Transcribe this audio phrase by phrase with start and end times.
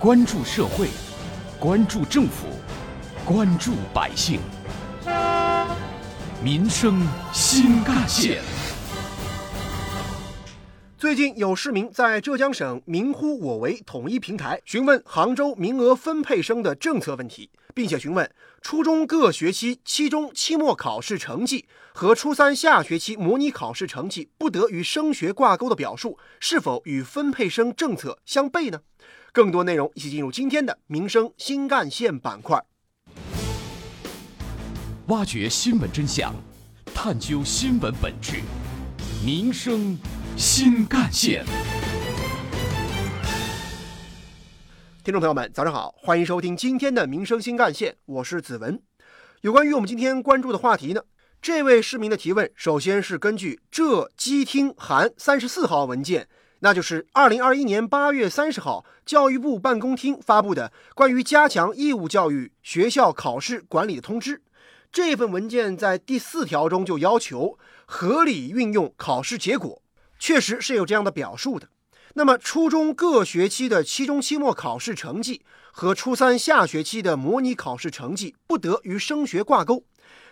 [0.00, 0.90] 关注社会，
[1.58, 2.46] 关注政府，
[3.24, 4.38] 关注百姓，
[6.40, 8.40] 民生新干线。
[11.08, 18.30] 最近有市民在浙江省“民呼我为”统一平台询问杭州名额分配生的政策问题，并且询问
[18.60, 21.64] 初中各学期期中、期末考试成绩
[21.94, 28.82] 和初三下学期模拟考试成绩不得与升学挂钩的表述是否与分配生政策相悖呢？
[29.32, 32.62] 更多内容一起进入今天的“民生新干线”板块，
[35.06, 36.34] 挖掘新闻真相，
[36.94, 38.42] 探究新闻本质，
[39.24, 39.96] 民生。
[40.38, 41.44] 新干线，
[45.02, 48.80] 听众朋友们，早上好，欢迎收听今天的民生新干线，我是子文。
[49.40, 51.02] 有关于我们今天关注的话题呢，
[51.42, 56.28] 这位市民的提问，首先是根据浙基厅函三十四号文件，
[56.60, 64.40] 那就是二零二一年八月三十号教育部办公厅发布的关于加强义务教育学校考试管理的通知。
[64.92, 69.82] 这份文件在第四条中就要求合理运用考试结果。
[70.18, 71.68] 确实是有这样的表述的。
[72.14, 79.84] 那么，初中各学期的期中、期末考试成绩和初三下学期的模拟考试成绩不得与升学挂钩。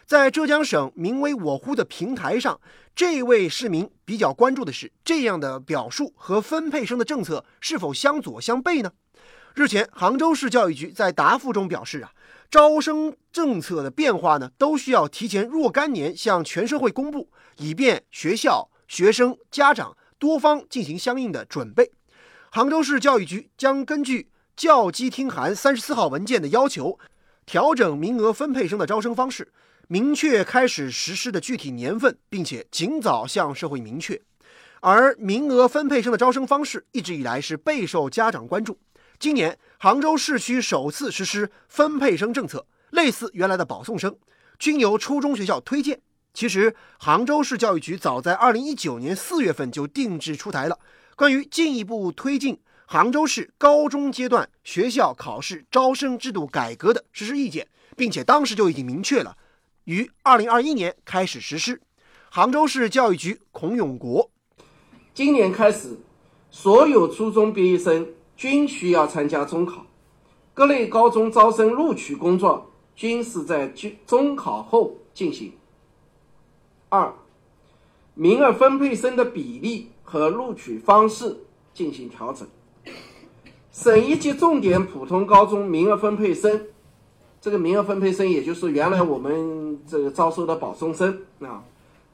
[0.04, 2.60] 在浙江省名为“我呼”的平台上，
[2.94, 8.92] 这位市民比较关注的是这样的表述和分配生的政策是否相左相悖呢？
[9.54, 12.12] 日前，杭州市教育局在答复中表示啊，
[12.50, 18.70] 招生政策的变化呢，都需要提前若干年向全社会公布，以便学校。
[18.88, 21.90] 学生、家长多方进行相应的准备。
[22.50, 26.98] 杭州市教育局将根据教基厅函三十四号文件的要求，
[27.44, 29.52] 调整名额分配生的招生方式，
[29.88, 34.20] 明确开始实施的具体年份，并且尽早向社会明确。
[34.80, 38.78] 而名额分配生的招生方式一直以来是备受家长关注。
[39.18, 44.16] 今年杭州市区首次实施分配生政策，类似原来的保送生，
[44.58, 46.00] 均由初中学校推荐。
[46.36, 50.78] 其实，杭州市教育局早在二零一九年四月份就定制出台了
[51.16, 59.34] 关于进一步推进杭州市高中阶段学校考试招生制度改革的实施意见，并且当时就已经明确了
[59.84, 61.80] 于二零二一年开始实施。
[62.28, 64.30] 杭州市教育局孔永国，
[65.14, 65.96] 今年开始，
[66.50, 69.86] 所有初中毕业生均需要参加中考，
[70.52, 73.72] 各类高中招生录取工作均是在
[74.06, 75.54] 中考后进行。
[76.88, 77.12] 二，
[78.14, 81.38] 名额分配生的比例和录取方式
[81.74, 82.46] 进行调整。
[83.72, 86.66] 省一级重点普通高中名额分配生，
[87.40, 91.64] 这个名额分配生也就是原来我们这个招收的保送生啊，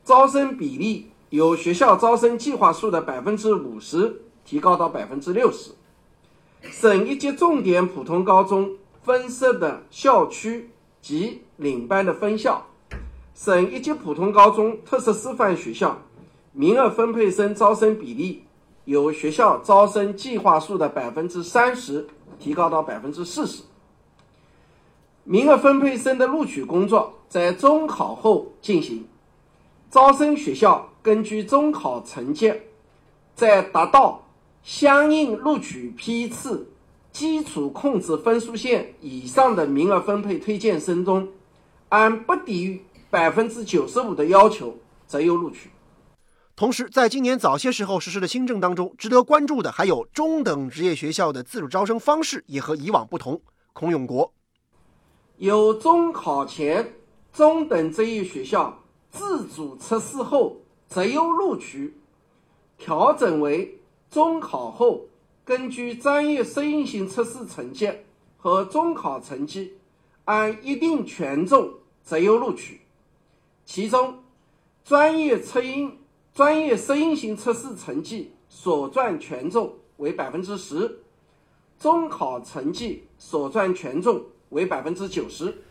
[0.05, 5.73] 招生比例由学校招生计划数的百分之五十提高到百分之六十。
[6.63, 10.71] 省一级重点普通高中分设的校区
[11.03, 12.67] 及领班的分校。
[13.35, 15.99] 省一级普通高中、特色师范学校
[16.53, 18.45] 名额分配生招生比例
[18.85, 22.07] 由学校招生计划数的百分之三十
[22.39, 23.63] 提高到百分之四十。
[25.25, 29.07] 名额分配生的录取工作在中考后进行，
[29.91, 32.53] 招生学校根据中考成绩，
[33.35, 34.25] 在达到
[34.63, 36.69] 相应录取批次
[37.13, 41.29] 基础控制分数线以上的名额分配推荐生中，
[41.89, 42.83] 按不低于。
[43.13, 44.75] 百分之九十五的要求
[45.07, 45.71] 择优录取。
[46.57, 53.39] 同时，在今年早些时候实施的新政当中，值得关注的还有中等职业学校的自主招生方式也和以往不同。
[53.75, 54.33] 孔永国，
[55.37, 56.95] 由中考前
[57.35, 60.57] 中等职业学校自主测试后
[60.89, 61.95] 择优录取，
[62.79, 63.79] 调整为
[64.11, 65.03] 中考后
[65.45, 67.91] 根据专业适应性测试成绩
[68.39, 69.75] 和中考成绩
[70.25, 72.81] 按一定权重择优录取。
[73.75, 74.23] 其中，
[74.85, 75.99] 专业测应、
[76.35, 81.01] 专业适应性测试成绩所占权重为百分之十，
[81.79, 85.63] 中考成绩所占权重为百分之九十。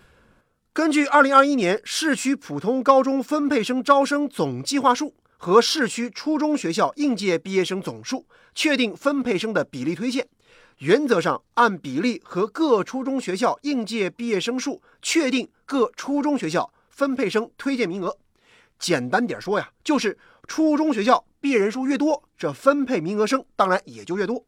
[0.74, 8.26] 根据二零二一年市区普通高中分配生招生总计划数和市区初中学校应届毕业生总数，
[8.56, 10.28] 确定分配生的比例推荐。
[10.80, 16.74] 原则上按比例和各初中学校应届毕业生数确定各初中学校。
[17.02, 18.16] 分配生推荐名额，
[18.78, 20.16] 简单点说呀，就是
[20.48, 24.46] 初中学校毕业人数越多，这分配名额生当然也就越多。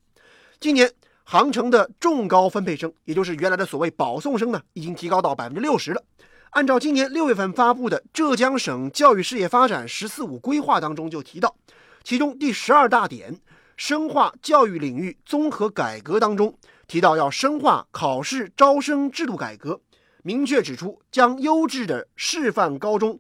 [0.60, 0.88] 今年
[1.24, 6.04] 杭城的重高分配生，也就是原来的所谓保送生呢，已经提高到百分之六十了。
[6.52, 11.56] 按照今年六月份发布的《浙江省教育事业发展“十四五”规划》当中就提到，
[12.04, 13.36] 其中第十二大点
[13.78, 16.56] 深化教育领域综合改革当中，
[16.86, 19.82] 提到要深化考试招生制度改革，
[20.24, 23.20] 明确指出将优质的示范高中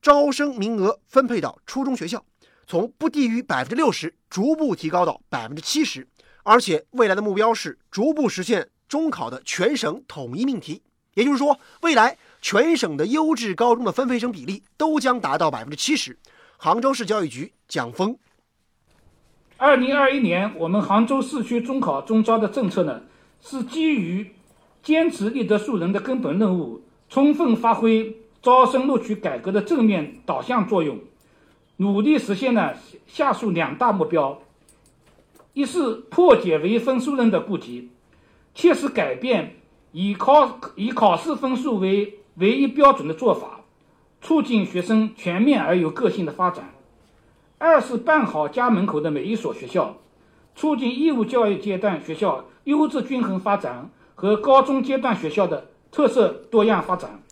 [0.00, 2.24] 招生名额分配到初中学校，
[2.66, 6.06] 从不低于百分之六十逐步提高到百分之七十，
[6.44, 10.82] 而且未来的目标是逐步实现中考的全省统一命题。
[11.14, 16.18] 也就是说，未来全省的优质高中的分配生比例都将达到百分之七十。
[16.56, 18.16] 杭州市教育局蒋峰，
[19.56, 23.02] 二零二一年我们杭州市区中考中招的政策呢，
[23.40, 24.34] 是基于
[24.84, 30.98] 坚持立德树人的根本任务，充分发挥招生录取改革的正面导向作用，
[31.78, 32.76] 努力实现了
[33.06, 34.42] 下述两大目标：
[35.54, 37.88] 一是破解唯分数论的痼疾，
[38.54, 39.56] 切实改变
[39.92, 43.62] 以考以考试分数为唯一标准的做法。
[44.20, 46.64] 促进学生全面而有个性的发展；
[47.58, 49.96] 二是办好家门口的每一所学校，
[50.54, 57.22] 促进义务教育阶段学校优质均衡发展和高中阶段学校的特色多样发展。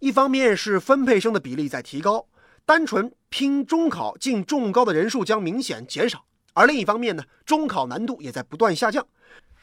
[0.00, 2.26] 一方面是分配生的比例在提高，
[2.64, 6.18] 单纯拼中考进重高的人数将明显减少；
[6.52, 9.06] 而另一方面呢，中考难度也在不断下降。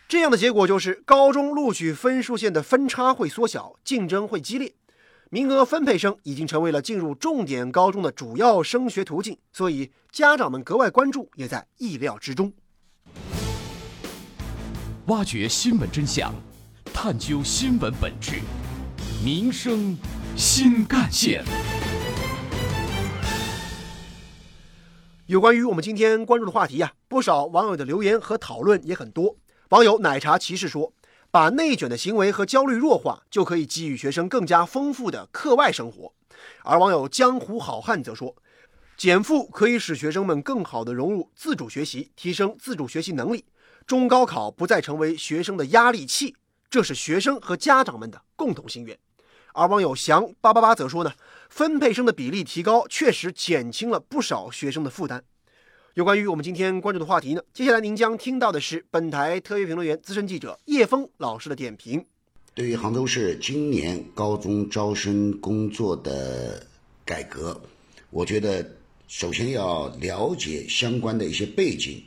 [0.07, 4.73] 这样的结果就是高中录取分数线的分差会缩小，竞争会激烈。
[5.29, 12.53] 名额分配生已经成为了进入重点高中的主要升学途径，所以家长们格外关注也在意料之中。
[15.07, 16.31] 挖掘新闻真相，
[17.05, 18.39] 探究新闻本质，
[19.25, 19.97] 民生
[20.37, 21.43] 新干线。
[25.25, 29.35] 有关于我们今天关注的话题呀，不少网友的留言和讨论也很多。
[29.71, 30.93] 网友奶茶骑士说。
[31.29, 36.13] 把内卷的行为和焦虑弱化，就可以给予学生更加丰富的课外生活。
[36.63, 38.33] 而网友江湖好汉则说，
[38.95, 43.43] 减负可以使学生们更好地融入自主学习，提升自主学习能力。
[43.85, 46.37] 中高考不再成为学生的压力器，
[46.73, 48.97] 这是学生和家长们的共同心愿。
[49.53, 51.13] 而网友翔八八八则说呢，
[51.47, 55.23] 分配生的比例提高，确实减轻了不少学生的负担。
[55.93, 62.03] 有关于我们今天关注的话题呢，接下来您将听到的是本台特约评论员、资深记者叶峰老师的点评。
[62.55, 66.65] 对于杭州市今年高中招生工作的
[67.05, 67.61] 改革，
[68.09, 68.67] 我觉得
[69.07, 72.03] 首先要了解相关的一些背景。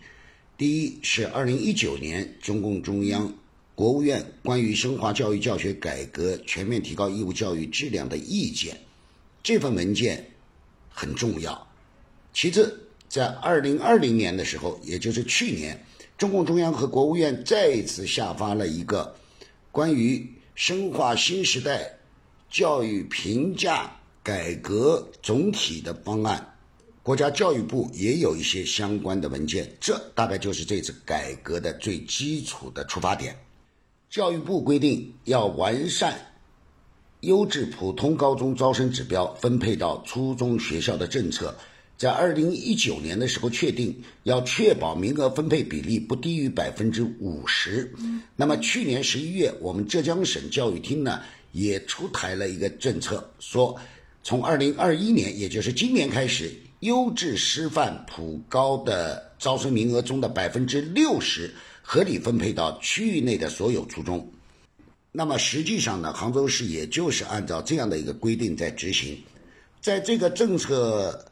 [0.58, 3.32] 第一是二零一九年中共中央、
[3.76, 8.76] 国务院关于深化教育教学改革、全面提高义务教育质量的意见，
[9.42, 10.28] 这份文件
[10.88, 11.68] 很重要。
[12.32, 12.82] 其次。
[13.08, 15.80] 在二零二零年的时候，也就是去年，
[16.18, 19.14] 中共中央和国务院再一次下发了一个
[19.70, 21.88] 关于深化新时代
[22.50, 26.54] 教育评价改革总体的方案。
[27.00, 33.36] 国家教育部也有一些相关的文件，这大概就是这次改革的最基础的出发点。
[34.10, 36.14] 教育部规定要完善
[37.20, 41.54] 优质普通高中招生指标分配到初中学校的政策。
[41.96, 43.94] 在二零一九年的时候，确定
[44.24, 47.90] 要确保名额分配比例不低于百分之五十。
[48.36, 51.20] 那么去年十一月，我们浙江省教育厅呢
[51.52, 53.74] 也出台了一个政策，说
[54.22, 61.50] 从二零二一年，也就是今年开始，优质师范普高的招生名额中的百分之六十
[61.88, 64.28] 合理分配到区域内的所有初中。
[65.12, 69.16] 那么实际上呢，杭州市也就是按照这样的一个规定在执行，
[69.80, 71.24] 在这个政策。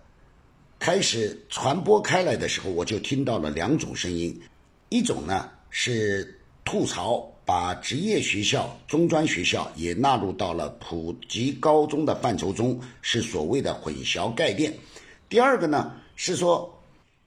[0.76, 4.38] 开始传播开来的时候，我就听到了两种声音，
[4.90, 14.70] 一种呢是吐槽把职业学校、中专学校也纳入到了普及高中的范畴中，是所谓的混淆概念；
[15.26, 16.83] 第二个呢是说，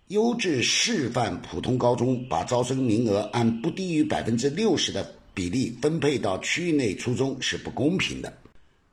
[0.08, 8.32] 优质示范普通高中把招生名额按不低于百分之六十的比例分配到区域内初中是不公平的。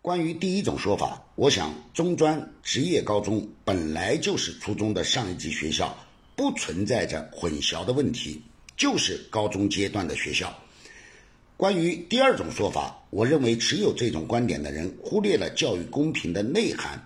[0.02, 5.96] 关于第一种说法，我想中专、职业高中本来就是初中的上一级学校，
[6.34, 8.42] 不存在着混淆的问题，
[8.76, 10.52] 就是高中阶段的学校。
[11.56, 17.00] 关于第二种说法，我认为持有这种观点的人忽略了教育公平的内涵。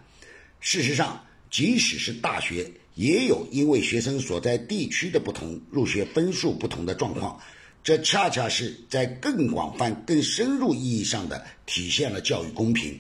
[0.61, 2.69] 事实上，即使是大学，
[2.99, 7.41] 也有因为学生所在地区的不同，入学分数不同的状况。
[7.85, 12.99] 这恰恰是在更广泛、更深入意义上的体现了教育公平。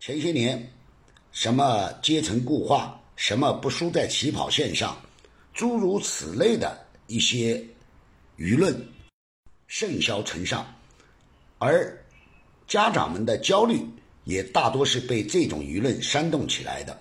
[0.00, 0.72] 前些年，
[1.32, 4.98] 什么阶层固化，什么不输在起跑线上，
[5.52, 7.62] 诸如此类的一些
[8.38, 8.74] 舆论
[9.66, 10.66] 甚嚣尘上，
[11.58, 11.94] 而
[12.66, 13.84] 家长们的焦虑
[14.24, 16.98] 也大多是被这种舆论煽动起来的。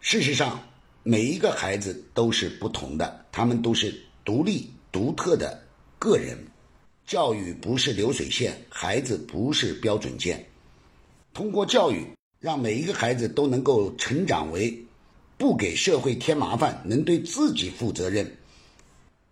[0.00, 0.60] 事实上，
[1.04, 3.92] 每一个孩子都是不同的，他们都是
[4.24, 5.60] 独立、独特的。
[5.98, 6.38] 个人，
[7.06, 10.46] 教育不是流水线，孩子不是标准件。
[11.34, 12.06] 通过教育，
[12.38, 14.84] 让每一个孩子都能够成长为
[15.38, 18.36] 不给社会添麻烦，能对自己负责任，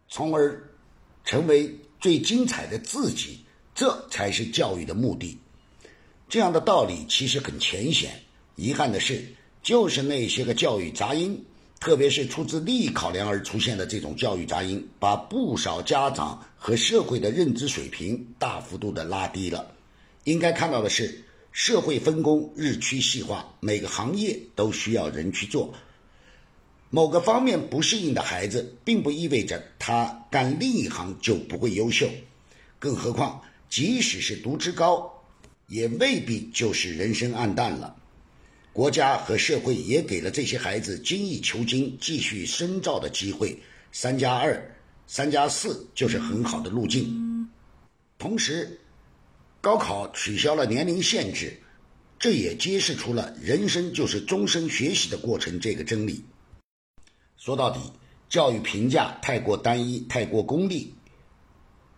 [0.09, 0.61] 从而
[1.25, 3.45] 成为最精彩的自己。
[3.73, 5.39] 这才是教育的目的。
[6.29, 8.11] 这样的道理其实很浅显。
[8.57, 9.25] 遗憾的是，
[9.63, 11.45] 就是那些个教育杂音。
[11.81, 19.75] 特别是出自利益考量而出现的这种教育杂音，把不少家长和社会的认知水平大幅度的拉低了。
[20.25, 25.73] 应该看到的是，社会分工日趋细化，每个行业都需要人去做。
[26.91, 32.11] 某个方面不适应的孩子，并不意味着他干另一行就不会优秀。
[32.79, 35.11] 更何况，即使是读职高，
[35.67, 37.97] 也未必就是人生暗淡了。
[38.73, 43.61] 国家和社会也给了这些孩子精益求精、继续深造的机会。
[43.93, 47.49] 三加二、三加四就是很好的路径。
[48.17, 48.79] 同时，
[49.61, 51.59] 高考取消了年龄限制，
[52.19, 56.25] 这也揭示出了人生就是终身学习的过程这个真理。
[57.37, 57.81] 说到底，
[58.29, 60.95] 教育评价太过单一、太过功利、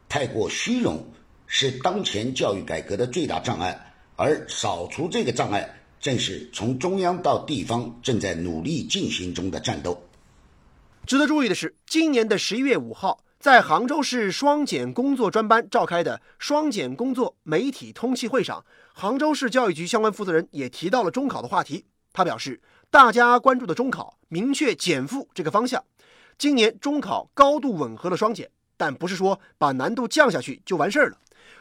[0.09, 1.05] 太过虚荣，
[1.47, 3.93] 是当前教育改革的最大障碍。
[4.17, 10.03] 而扫除这个障碍，正是从中央到地方正在努力进行中的战斗。
[11.07, 21.85] 值得注意的是，今年的十一月五号，在杭州市双减工作专班召开的双减工作媒体通气会上，杭州市教育局相关负责人也提到了中考的话题。
[22.13, 25.85] 他表示，大家关注的中考明确减负这个方向，
[26.37, 31.19] 今年中考高度吻合了双减，但不是说把难度降下去就完事儿了。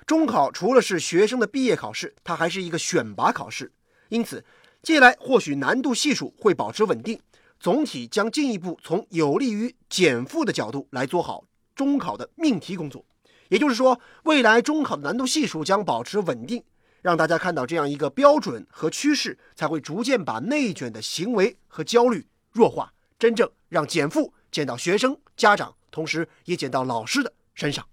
[0.07, 3.71] 中考除了是学生的毕业考试，它还是一个选拔考试。
[4.12, 4.44] 因此，
[4.84, 7.18] 接下来或许难度系数会保持稳定，
[7.62, 13.06] 总体将进一步从有利于减负的角度来做好中考的命题工作。
[13.48, 16.62] 也就是说，未来中考的难度系数将保持稳定，
[17.01, 27.88] 让大家看到这样一个标准和趋势，才会逐渐把内卷的行为和焦虑弱化，真正让减负减到学生、家长，同时也减到老师的身上。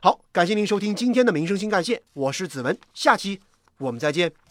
[0.00, 3.38] 好，感谢您收听今天的民生新干线，我是子文，下期
[3.76, 4.49] 我们再见。